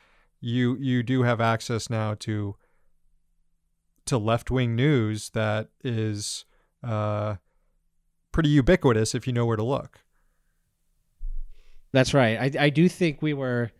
you 0.40 0.76
you 0.78 1.02
do 1.02 1.22
have 1.22 1.40
access 1.40 1.90
now 1.90 2.14
to 2.14 2.56
to 4.06 4.18
left 4.18 4.50
wing 4.50 4.74
news 4.74 5.30
that 5.30 5.68
is 5.84 6.44
uh, 6.82 7.36
pretty 8.32 8.48
ubiquitous 8.48 9.14
if 9.14 9.26
you 9.26 9.32
know 9.32 9.44
where 9.44 9.56
to 9.56 9.62
look. 9.62 10.00
That's 11.92 12.14
right. 12.14 12.56
I, 12.56 12.66
I 12.66 12.70
do 12.70 12.88
think 12.88 13.22
we 13.22 13.34
were 13.34 13.70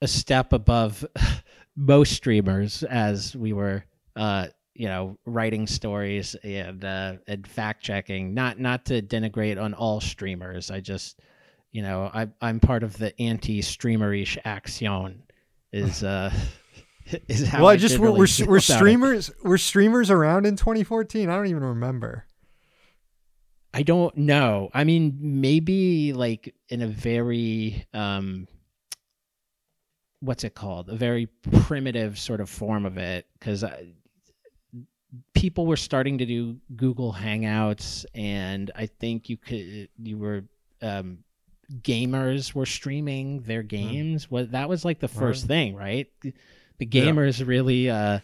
a 0.00 0.08
step 0.08 0.52
above 0.52 1.04
most 1.76 2.12
streamers 2.12 2.82
as 2.82 3.34
we 3.36 3.52
were, 3.52 3.84
uh, 4.16 4.48
you 4.74 4.88
know, 4.88 5.18
writing 5.26 5.66
stories 5.66 6.34
and 6.42 6.84
uh, 6.84 7.14
and 7.26 7.46
fact 7.46 7.82
checking. 7.82 8.34
Not 8.34 8.58
not 8.58 8.84
to 8.86 9.02
denigrate 9.02 9.60
on 9.60 9.74
all 9.74 10.00
streamers. 10.00 10.70
I 10.70 10.80
just, 10.80 11.20
you 11.70 11.82
know, 11.82 12.10
I 12.12 12.28
I'm 12.40 12.58
part 12.58 12.82
of 12.82 12.96
the 12.98 13.18
anti 13.20 13.60
streamerish 13.60 14.38
action. 14.44 15.22
Is 15.72 16.04
uh 16.04 16.32
is 17.28 17.46
how 17.48 17.60
well, 17.60 17.68
I 17.68 17.72
I 17.72 17.76
just 17.76 17.98
we're 17.98 18.10
we're, 18.10 18.26
we're 18.40 18.44
about 18.44 18.56
it. 18.56 18.62
streamers. 18.62 19.30
We're 19.42 19.58
streamers 19.58 20.10
around 20.10 20.46
in 20.46 20.56
2014. 20.56 21.28
I 21.28 21.34
don't 21.34 21.46
even 21.46 21.64
remember. 21.64 22.26
I 23.74 23.82
don't 23.82 24.14
know. 24.18 24.70
I 24.74 24.84
mean, 24.84 25.16
maybe 25.20 26.12
like 26.12 26.54
in 26.68 26.82
a 26.82 26.88
very 26.88 27.86
um 27.94 28.46
what's 30.20 30.44
it 30.44 30.54
called? 30.54 30.88
A 30.88 30.94
very 30.94 31.26
primitive 31.26 32.18
sort 32.18 32.40
of 32.40 32.48
form 32.50 32.86
of 32.86 32.98
it 32.98 33.26
cuz 33.40 33.64
people 35.34 35.66
were 35.66 35.76
starting 35.76 36.18
to 36.18 36.26
do 36.26 36.58
Google 36.76 37.12
Hangouts 37.12 38.04
and 38.14 38.70
I 38.74 38.86
think 38.86 39.28
you 39.28 39.36
could 39.36 39.88
you 39.98 40.18
were 40.18 40.44
um 40.80 41.24
gamers 41.72 42.54
were 42.54 42.66
streaming 42.66 43.40
their 43.42 43.62
games. 43.62 44.30
What 44.30 44.52
that 44.52 44.68
was 44.68 44.84
like 44.84 45.00
the 45.00 45.08
first 45.08 45.44
Right. 45.44 45.48
thing, 45.48 45.74
right? 45.76 46.06
The 46.22 46.32
Yeah. 46.80 47.04
gamers 47.04 47.46
really 47.46 47.88
uh 47.90 48.20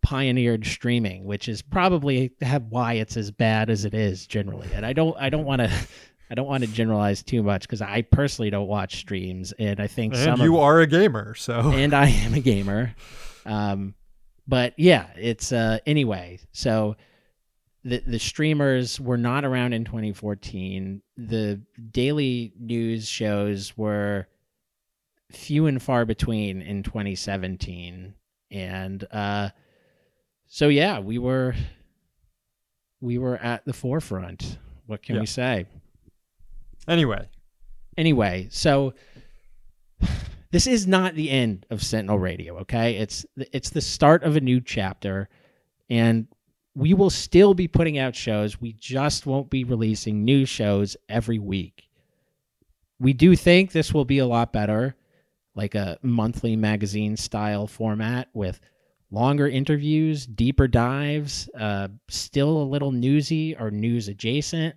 pioneered 0.00 0.64
streaming, 0.64 1.24
which 1.24 1.48
is 1.48 1.60
probably 1.60 2.30
have 2.40 2.64
why 2.70 2.94
it's 2.94 3.16
as 3.16 3.30
bad 3.30 3.68
as 3.68 3.84
it 3.84 3.94
is 3.94 4.26
generally. 4.26 4.68
And 4.74 4.86
I 4.86 4.92
don't 4.92 5.16
I 5.18 5.28
don't 5.28 5.44
want 5.44 5.60
to 5.60 5.70
I 6.30 6.34
don't 6.34 6.46
want 6.46 6.62
to 6.62 6.70
generalize 6.70 7.22
too 7.22 7.42
much 7.42 7.62
because 7.62 7.80
I 7.82 8.02
personally 8.02 8.50
don't 8.50 8.68
watch 8.68 8.96
streams, 8.98 9.52
and 9.58 9.80
I 9.80 9.86
think 9.86 10.12
And 10.14 10.22
some 10.22 10.40
you 10.42 10.56
of, 10.56 10.62
are 10.62 10.80
a 10.80 10.86
gamer, 10.86 11.34
so 11.34 11.72
and 11.72 11.94
I 11.94 12.08
am 12.08 12.34
a 12.34 12.40
gamer. 12.40 12.94
Um, 13.46 13.94
but 14.46 14.74
yeah, 14.78 15.06
it's 15.16 15.52
uh 15.52 15.78
anyway. 15.86 16.38
So 16.52 16.96
the 17.88 18.02
the 18.06 18.18
streamers 18.18 19.00
were 19.00 19.16
not 19.18 19.44
around 19.44 19.72
in 19.72 19.84
2014. 19.84 21.00
The 21.16 21.60
daily 21.90 22.52
news 22.58 23.08
shows 23.08 23.76
were 23.76 24.26
few 25.30 25.66
and 25.66 25.82
far 25.82 26.04
between 26.04 26.62
in 26.62 26.82
2017 26.82 28.14
and 28.50 29.06
uh 29.12 29.50
so 30.46 30.68
yeah 30.68 30.98
we 31.00 31.18
were 31.18 31.54
we 33.00 33.18
were 33.18 33.36
at 33.36 33.64
the 33.64 33.72
forefront. 33.72 34.58
What 34.86 35.02
can 35.02 35.16
Yeah. 35.16 35.20
we 35.20 35.26
say? 35.26 35.66
Anyway, 36.86 37.28
anyway 37.98 38.48
so 38.50 38.94
this 40.50 40.66
is 40.66 40.86
not 40.86 41.14
the 41.14 41.28
end 41.30 41.66
of 41.70 41.82
sentinel 41.82 42.18
radio 42.18 42.58
okay? 42.60 42.96
It's 42.96 43.26
it's 43.36 43.70
the 43.70 43.82
start 43.82 44.22
of 44.22 44.36
a 44.36 44.40
new 44.40 44.60
chapter. 44.60 45.28
And 45.90 46.26
we 46.74 46.94
will 46.94 47.10
still 47.10 47.54
be 47.54 47.68
putting 47.68 47.98
out 47.98 48.14
shows. 48.14 48.60
We 48.60 48.72
just 48.72 49.26
won't 49.26 49.50
be 49.50 49.64
releasing 49.64 50.24
new 50.24 50.44
shows 50.44 50.96
every 51.08 51.38
week. 51.38 51.88
We 53.00 53.12
do 53.12 53.36
think 53.36 53.72
this 53.72 53.92
will 53.92 54.04
be 54.04 54.18
a 54.18 54.26
lot 54.26 54.52
better 54.52 54.96
like 55.58 55.74
a 55.74 55.98
monthly 56.02 56.54
magazine 56.54 57.16
style 57.16 57.66
format 57.66 58.28
with 58.32 58.60
longer 59.10 59.48
interviews 59.48 60.24
deeper 60.24 60.68
dives 60.68 61.50
uh, 61.58 61.88
still 62.08 62.62
a 62.62 62.70
little 62.70 62.92
newsy 62.92 63.56
or 63.56 63.70
news 63.70 64.06
adjacent 64.06 64.74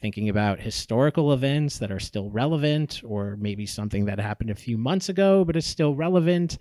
thinking 0.00 0.28
about 0.28 0.58
historical 0.58 1.32
events 1.32 1.78
that 1.78 1.92
are 1.92 2.00
still 2.00 2.28
relevant 2.30 3.02
or 3.04 3.36
maybe 3.36 3.66
something 3.66 4.06
that 4.06 4.18
happened 4.18 4.50
a 4.50 4.54
few 4.54 4.76
months 4.76 5.08
ago 5.08 5.44
but 5.44 5.56
is 5.56 5.66
still 5.66 5.94
relevant. 5.94 6.58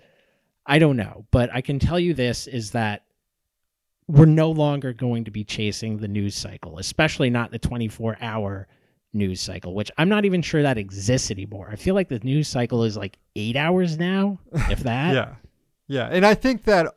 I 0.66 0.78
don't 0.78 0.98
know 0.98 1.26
but 1.32 1.50
i 1.52 1.62
can 1.62 1.80
tell 1.80 2.00
you 2.00 2.14
this 2.14 2.46
is 2.46 2.72
that 2.72 3.06
we're 4.10 4.26
no 4.26 4.50
longer 4.50 4.92
going 4.92 5.24
to 5.24 5.32
be 5.32 5.44
chasing 5.44 5.98
the 5.98 6.08
news 6.08 6.36
cycle 6.36 6.80
especially 6.80 7.30
not 7.30 7.52
the 7.52 7.60
24 7.60 8.18
hour 8.20 8.68
news 9.14 9.40
cycle 9.40 9.74
which 9.74 9.92
i'm 9.98 10.10
not 10.10 10.26
even 10.26 10.42
sure 10.42 10.62
that 10.64 10.78
exists 10.78 11.32
anymore. 11.32 11.70
I 11.72 11.76
feel 11.76 11.96
like 11.96 12.10
the 12.10 12.20
news 12.20 12.48
cycle 12.48 12.84
is 12.84 12.98
like 12.98 13.18
eight 13.36 13.56
hours 13.56 13.98
now 13.98 14.40
if 14.70 14.80
that. 14.84 15.14
Yeah, 15.14 15.36
yeah, 15.88 16.08
and 16.12 16.26
I 16.26 16.34
think 16.36 16.64
that 16.66 16.94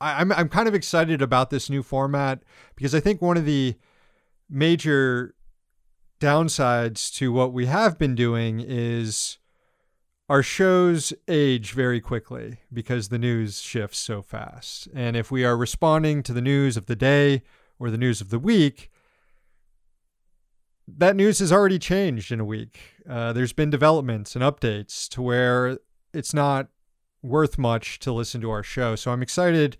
I, 0.00 0.20
I'm 0.20 0.32
I'm 0.32 0.48
kind 0.48 0.68
of 0.68 0.74
excited 0.74 1.22
about 1.22 1.50
this 1.50 1.68
new 1.68 1.82
format 1.82 2.40
because 2.76 2.94
I 2.94 3.00
think 3.00 3.20
one 3.20 3.36
of 3.36 3.44
the 3.44 3.74
major 4.48 5.34
downsides 6.20 7.12
to 7.14 7.32
what 7.32 7.52
we 7.52 7.66
have 7.66 7.98
been 7.98 8.14
doing 8.14 8.60
is 8.60 9.38
our 10.28 10.42
shows 10.42 11.12
age 11.26 11.72
very 11.72 12.00
quickly 12.00 12.58
because 12.72 13.08
the 13.08 13.18
news 13.18 13.60
shifts 13.60 13.98
so 13.98 14.20
fast. 14.20 14.88
And 14.94 15.16
if 15.16 15.30
we 15.30 15.44
are 15.44 15.56
responding 15.56 16.22
to 16.24 16.32
the 16.32 16.42
news 16.42 16.76
of 16.76 16.86
the 16.86 16.96
day 16.96 17.42
or 17.78 17.90
the 17.90 17.98
news 17.98 18.20
of 18.20 18.28
the 18.28 18.38
week, 18.38 18.90
that 20.86 21.16
news 21.16 21.38
has 21.38 21.52
already 21.52 21.78
changed 21.78 22.30
in 22.30 22.40
a 22.40 22.44
week. 22.44 22.78
Uh, 23.08 23.32
there's 23.32 23.52
been 23.52 23.70
developments 23.70 24.34
and 24.34 24.42
updates 24.44 25.08
to 25.08 25.22
where 25.22 25.78
it's 26.12 26.34
not 26.34 26.68
worth 27.22 27.58
much 27.58 27.98
to 28.00 28.12
listen 28.12 28.40
to 28.40 28.50
our 28.50 28.62
show. 28.62 28.96
So 28.96 29.10
I'm 29.10 29.22
excited 29.22 29.76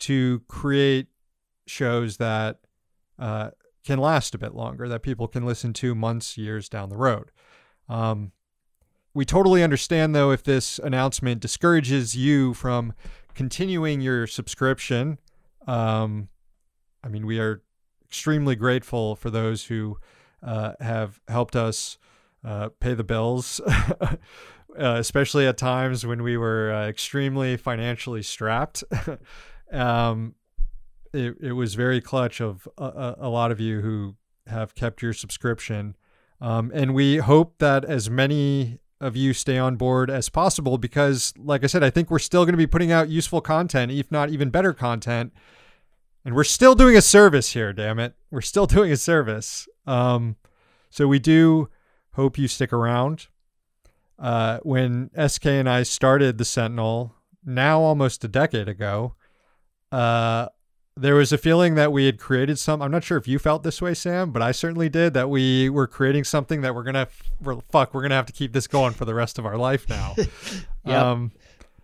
to 0.00 0.40
create 0.48 1.08
shows 1.66 2.16
that 2.16 2.60
uh, 3.18 3.50
can 3.84 3.98
last 3.98 4.34
a 4.34 4.38
bit 4.38 4.54
longer, 4.54 4.88
that 4.88 5.02
people 5.02 5.28
can 5.28 5.44
listen 5.44 5.72
to 5.74 5.94
months, 5.94 6.38
years 6.38 6.68
down 6.68 6.88
the 6.88 6.96
road. 6.96 7.30
Um, 7.88 8.32
we 9.14 9.24
totally 9.24 9.62
understand, 9.62 10.14
though, 10.14 10.30
if 10.30 10.42
this 10.42 10.78
announcement 10.78 11.40
discourages 11.40 12.16
you 12.16 12.54
from 12.54 12.92
continuing 13.34 14.00
your 14.00 14.26
subscription. 14.26 15.18
Um, 15.66 16.28
I 17.02 17.08
mean, 17.08 17.26
we 17.26 17.38
are 17.40 17.62
extremely 18.04 18.56
grateful 18.56 19.16
for 19.16 19.30
those 19.30 19.64
who 19.64 19.98
uh, 20.42 20.72
have 20.80 21.20
helped 21.28 21.56
us 21.56 21.98
uh, 22.44 22.70
pay 22.80 22.94
the 22.94 23.04
bills, 23.04 23.60
uh, 24.00 24.16
especially 24.76 25.46
at 25.46 25.58
times 25.58 26.06
when 26.06 26.22
we 26.22 26.36
were 26.36 26.72
uh, 26.72 26.88
extremely 26.88 27.56
financially 27.56 28.22
strapped. 28.22 28.84
um, 29.72 30.34
it, 31.12 31.36
it 31.40 31.52
was 31.52 31.74
very 31.74 32.00
clutch 32.00 32.40
of 32.40 32.68
a, 32.78 33.16
a, 33.18 33.28
lot 33.28 33.50
of 33.50 33.58
you 33.58 33.80
who 33.80 34.14
have 34.46 34.74
kept 34.74 35.02
your 35.02 35.12
subscription. 35.12 35.96
Um, 36.40 36.70
and 36.72 36.94
we 36.94 37.16
hope 37.18 37.58
that 37.58 37.84
as 37.84 38.08
many 38.08 38.78
of 39.00 39.16
you 39.16 39.32
stay 39.32 39.58
on 39.58 39.76
board 39.76 40.10
as 40.10 40.28
possible 40.28 40.78
because, 40.78 41.32
like 41.38 41.64
I 41.64 41.66
said, 41.66 41.82
I 41.82 41.90
think 41.90 42.10
we're 42.10 42.18
still 42.18 42.44
going 42.44 42.52
to 42.52 42.58
be 42.58 42.66
putting 42.66 42.92
out 42.92 43.08
useful 43.08 43.40
content, 43.40 43.90
if 43.92 44.10
not 44.10 44.30
even 44.30 44.50
better 44.50 44.72
content. 44.72 45.32
And 46.24 46.34
we're 46.34 46.44
still 46.44 46.74
doing 46.74 46.96
a 46.96 47.02
service 47.02 47.52
here, 47.52 47.72
damn 47.72 47.98
it. 47.98 48.14
We're 48.30 48.42
still 48.42 48.66
doing 48.66 48.92
a 48.92 48.96
service. 48.96 49.68
Um, 49.86 50.36
so 50.90 51.08
we 51.08 51.18
do 51.18 51.70
hope 52.12 52.36
you 52.38 52.48
stick 52.48 52.72
around. 52.72 53.28
Uh, 54.18 54.58
when 54.62 55.10
SK 55.26 55.46
and 55.46 55.68
I 55.68 55.82
started 55.82 56.36
the 56.36 56.44
Sentinel, 56.44 57.14
now 57.44 57.80
almost 57.80 58.22
a 58.22 58.28
decade 58.28 58.68
ago, 58.68 59.14
uh, 59.90 60.48
there 61.00 61.14
was 61.14 61.32
a 61.32 61.38
feeling 61.38 61.74
that 61.76 61.92
we 61.92 62.06
had 62.06 62.18
created 62.18 62.58
some. 62.58 62.82
I'm 62.82 62.90
not 62.90 63.02
sure 63.04 63.16
if 63.18 63.26
you 63.26 63.38
felt 63.38 63.62
this 63.62 63.80
way, 63.80 63.94
Sam, 63.94 64.30
but 64.30 64.42
I 64.42 64.52
certainly 64.52 64.88
did. 64.88 65.14
That 65.14 65.30
we 65.30 65.68
were 65.70 65.86
creating 65.86 66.24
something 66.24 66.60
that 66.60 66.74
we're 66.74 66.82
gonna, 66.84 67.08
we're, 67.40 67.60
fuck, 67.70 67.94
we're 67.94 68.02
gonna 68.02 68.14
have 68.16 68.26
to 68.26 68.32
keep 68.32 68.52
this 68.52 68.66
going 68.66 68.92
for 68.92 69.04
the 69.04 69.14
rest 69.14 69.38
of 69.38 69.46
our 69.46 69.56
life 69.56 69.88
now. 69.88 70.14
Yep. 70.86 70.96
Um, 71.02 71.32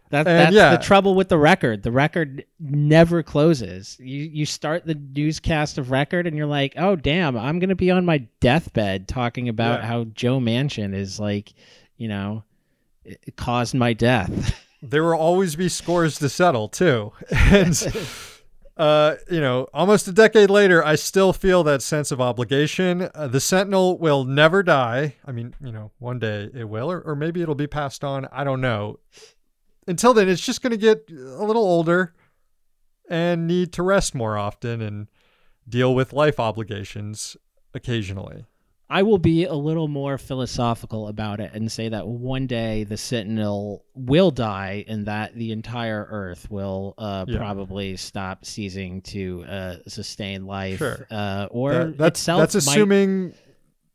That, 0.09 0.23
that's 0.23 0.55
yeah. 0.55 0.75
the 0.77 0.83
trouble 0.83 1.15
with 1.15 1.29
the 1.29 1.37
record. 1.37 1.83
The 1.83 1.91
record 1.93 2.45
never 2.59 3.23
closes. 3.23 3.97
You 4.01 4.23
you 4.23 4.47
start 4.47 4.87
the 4.87 4.95
newscast 4.95 5.77
of 5.77 5.91
record 5.91 6.27
and 6.27 6.35
you're 6.37 6.47
like, 6.47 6.73
oh 6.79 6.97
damn, 6.97 7.37
I'm 7.37 7.59
gonna 7.59 7.75
be 7.75 7.91
on 7.91 8.07
my 8.07 8.19
deathbed 8.41 9.07
talking 9.09 9.49
about 9.51 9.81
Yeah. 9.81 9.87
how 9.87 10.05
Joe 10.05 10.39
Manchin 10.41 10.95
is 10.95 11.21
like, 11.21 11.53
you 11.99 12.09
know, 12.09 12.45
it 13.05 13.37
caused 13.37 13.75
my 13.75 13.93
death. 13.93 14.59
there 14.83 15.03
will 15.05 15.15
always 15.19 15.57
be 15.57 15.69
scores 15.69 16.19
to 16.21 16.29
settle 16.31 16.69
too, 16.69 17.13
and 17.31 17.77
uh, 18.77 19.17
you 19.31 19.41
know, 19.41 19.69
almost 19.73 20.07
a 20.07 20.12
decade 20.12 20.51
later, 20.51 20.85
I 20.85 20.97
still 20.97 21.33
feel 21.33 21.65
that 21.65 21.81
sense 21.81 22.11
of 22.11 22.21
obligation. 22.21 23.09
Uh, 23.15 23.27
the 23.27 23.41
Sentinel 23.41 23.99
will 23.99 24.25
never 24.25 24.62
die. 24.62 25.17
I 25.25 25.33
mean, 25.33 25.55
you 25.62 25.73
know, 25.73 25.93
one 25.99 26.19
day 26.19 26.51
it 26.53 26.69
will, 26.69 26.91
or, 26.91 27.01
or 27.01 27.17
maybe 27.17 27.41
it'll 27.41 27.55
be 27.55 27.67
passed 27.67 28.05
on. 28.05 28.29
I 28.31 28.45
don't 28.45 28.61
know. 28.61 28.99
Until 29.87 30.12
then, 30.12 30.29
it's 30.29 30.45
just 30.45 30.62
going 30.62 30.73
to 30.73 30.77
get 30.77 31.11
a 31.11 31.45
little 31.45 31.65
older 31.65 32.12
and 33.09 33.47
need 33.47 33.73
to 33.75 33.83
rest 33.83 34.15
more 34.15 34.37
often 34.37 34.83
and 34.83 35.09
deal 35.69 35.95
with 35.95 36.12
life 36.12 36.39
obligations 36.39 37.37
occasionally. 37.73 38.45
I 38.88 39.03
will 39.03 39.18
be 39.18 39.44
a 39.46 39.55
little 39.55 39.88
more 39.88 40.16
philosophical 40.16 41.09
about 41.09 41.40
it 41.40 41.51
and 41.55 41.70
say 41.72 41.88
that 41.88 42.07
one 42.07 42.46
day 42.46 42.85
the 42.85 42.96
Sentinel 42.96 43.85
will 43.94 44.31
die 44.31 44.85
and 44.87 45.07
that 45.07 45.35
the 45.35 45.51
entire 45.51 46.07
Earth 46.09 46.49
will 46.51 46.94
uh, 46.96 47.25
Yeah. 47.27 47.38
probably 47.38 47.96
stop 47.96 48.44
ceasing 48.44 49.03
to 49.03 49.44
uh, 49.49 49.77
sustain 49.88 50.46
life. 50.46 50.79
Sure. 50.79 51.05
Uh, 51.11 51.49
or 51.51 51.72
That- 51.72 51.99
that's 51.99 52.20
itself 52.20 52.40
that's 52.53 52.66
might- 52.66 52.72
assuming 52.72 53.35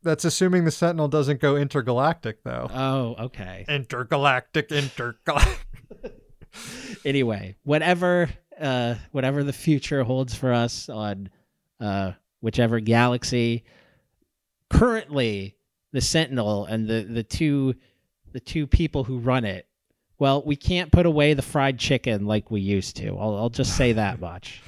that's 0.02 0.24
assuming 0.24 0.64
the 0.64 0.70
Sentinel 0.72 1.08
doesn't 1.08 1.40
go 1.40 1.56
intergalactic 1.56 2.42
though. 2.42 2.68
Oh, 2.74 3.14
okay. 3.26 3.64
intergalactic, 3.68 4.72
intergalactic. 4.72 5.58
anyway, 7.04 7.56
whatever 7.62 8.28
uh, 8.60 8.96
whatever 9.12 9.42
the 9.42 9.52
future 9.52 10.02
holds 10.04 10.34
for 10.34 10.52
us 10.52 10.88
on 10.88 11.30
uh, 11.80 12.12
whichever 12.40 12.80
galaxy, 12.80 13.64
currently 14.72 15.56
the 15.92 16.00
Sentinel 16.00 16.64
and 16.64 16.88
the 16.88 17.02
the 17.02 17.22
two 17.22 17.74
the 18.32 18.40
two 18.40 18.66
people 18.66 19.04
who 19.04 19.18
run 19.18 19.44
it. 19.44 19.66
Well, 20.18 20.42
we 20.44 20.56
can't 20.56 20.92
put 20.92 21.06
away 21.06 21.34
the 21.34 21.42
fried 21.42 21.78
chicken 21.78 22.26
like 22.26 22.50
we 22.50 22.60
used 22.60 22.96
to. 22.96 23.18
I'll, 23.18 23.36
I'll 23.36 23.50
just 23.50 23.76
say 23.76 23.92
that 23.92 24.20
much. 24.20 24.62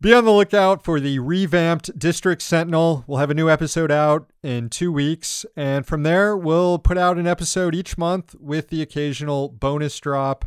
Be 0.00 0.14
on 0.14 0.24
the 0.24 0.30
lookout 0.30 0.84
for 0.84 1.00
the 1.00 1.18
revamped 1.18 1.98
District 1.98 2.40
Sentinel. 2.40 3.04
We'll 3.06 3.18
have 3.18 3.30
a 3.30 3.34
new 3.34 3.50
episode 3.50 3.90
out 3.90 4.30
in 4.42 4.70
two 4.70 4.92
weeks. 4.92 5.44
And 5.56 5.84
from 5.84 6.04
there, 6.04 6.36
we'll 6.36 6.78
put 6.78 6.96
out 6.96 7.18
an 7.18 7.26
episode 7.26 7.74
each 7.74 7.98
month 7.98 8.34
with 8.38 8.68
the 8.68 8.80
occasional 8.80 9.48
bonus 9.48 9.98
drop 9.98 10.44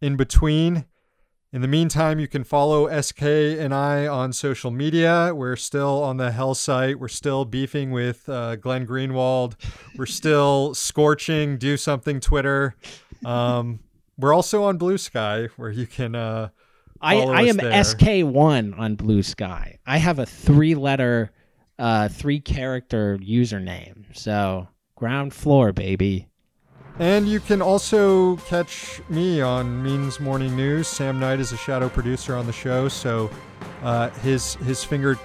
in 0.00 0.16
between. 0.16 0.84
In 1.54 1.60
the 1.60 1.68
meantime, 1.68 2.18
you 2.18 2.28
can 2.28 2.44
follow 2.44 2.88
SK 3.02 3.22
and 3.22 3.74
I 3.74 4.06
on 4.06 4.32
social 4.32 4.70
media. 4.70 5.34
We're 5.34 5.56
still 5.56 6.02
on 6.02 6.16
the 6.16 6.32
Hell 6.32 6.54
site. 6.54 6.98
We're 6.98 7.08
still 7.08 7.44
beefing 7.44 7.90
with 7.90 8.26
uh, 8.26 8.56
Glenn 8.56 8.86
Greenwald. 8.86 9.56
We're 9.98 10.06
still 10.20 10.72
scorching 10.72 11.58
Do 11.58 11.76
Something 11.76 12.20
Twitter. 12.20 12.74
Um, 13.26 13.80
we're 14.16 14.32
also 14.32 14.62
on 14.62 14.78
Blue 14.78 14.96
Sky, 14.96 15.48
where 15.58 15.70
you 15.70 15.86
can. 15.86 16.14
Uh, 16.14 16.48
I, 17.02 17.16
I 17.16 17.42
am 17.42 17.58
there. 17.58 17.70
SK1 17.70 18.78
on 18.78 18.94
Blue 18.94 19.22
Sky. 19.22 19.78
I 19.84 19.98
have 19.98 20.20
a 20.20 20.24
three 20.24 20.74
letter, 20.74 21.32
uh, 21.78 22.08
three 22.08 22.40
character 22.40 23.18
username. 23.18 24.16
So, 24.16 24.68
ground 24.96 25.34
floor, 25.34 25.74
baby. 25.74 26.28
And 26.98 27.26
you 27.26 27.40
can 27.40 27.62
also 27.62 28.36
catch 28.36 29.00
me 29.08 29.40
on 29.40 29.82
Means 29.82 30.20
Morning 30.20 30.54
News. 30.54 30.86
Sam 30.86 31.18
Knight 31.18 31.40
is 31.40 31.52
a 31.52 31.56
shadow 31.56 31.88
producer 31.88 32.36
on 32.36 32.46
the 32.46 32.52
show, 32.52 32.88
so 32.88 33.30
uh, 33.82 34.10
his 34.10 34.54
his 34.56 34.84
finger 34.84 35.18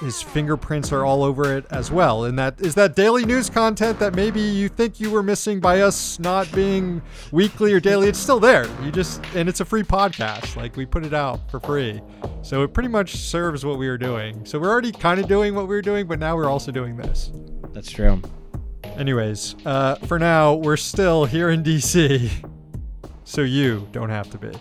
his 0.00 0.20
fingerprints 0.20 0.92
are 0.92 1.04
all 1.04 1.22
over 1.22 1.56
it 1.56 1.66
as 1.70 1.90
well. 1.90 2.24
And 2.24 2.38
that 2.38 2.60
is 2.60 2.74
that 2.74 2.94
daily 2.96 3.24
news 3.24 3.48
content 3.48 3.98
that 4.00 4.14
maybe 4.14 4.40
you 4.40 4.68
think 4.68 5.00
you 5.00 5.10
were 5.10 5.22
missing 5.22 5.60
by 5.60 5.80
us 5.80 6.18
not 6.18 6.50
being 6.52 7.00
weekly 7.32 7.72
or 7.72 7.80
daily. 7.80 8.08
It's 8.08 8.18
still 8.18 8.40
there. 8.40 8.66
You 8.82 8.90
just 8.90 9.24
and 9.34 9.48
it's 9.48 9.60
a 9.60 9.64
free 9.64 9.82
podcast. 9.82 10.56
Like 10.56 10.76
we 10.76 10.86
put 10.86 11.04
it 11.04 11.14
out 11.14 11.50
for 11.50 11.60
free. 11.60 12.00
So 12.42 12.62
it 12.62 12.74
pretty 12.74 12.88
much 12.88 13.16
serves 13.16 13.64
what 13.64 13.78
we 13.78 13.88
were 13.88 13.98
doing. 13.98 14.44
So 14.44 14.58
we're 14.58 14.70
already 14.70 14.92
kind 14.92 15.20
of 15.20 15.28
doing 15.28 15.54
what 15.54 15.68
we 15.68 15.74
were 15.74 15.82
doing, 15.82 16.06
but 16.06 16.18
now 16.18 16.36
we're 16.36 16.50
also 16.50 16.72
doing 16.72 16.96
this. 16.96 17.30
That's 17.72 17.90
true. 17.90 18.20
Anyways, 18.96 19.56
uh, 19.66 19.96
for 19.96 20.18
now, 20.18 20.54
we're 20.54 20.76
still 20.76 21.24
here 21.24 21.50
in 21.50 21.62
DC. 21.62 22.30
So 23.24 23.40
you 23.40 23.88
don't 23.90 24.10
have 24.10 24.30
to 24.30 24.38
be. 24.38 24.52